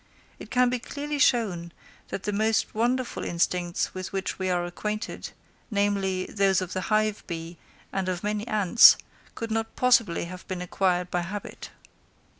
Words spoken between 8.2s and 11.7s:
many ants, could not possibly have been acquired by habit.